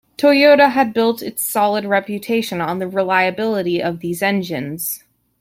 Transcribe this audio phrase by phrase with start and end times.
[0.17, 5.03] Toyota had built its solid reputation on the reliability of these engines.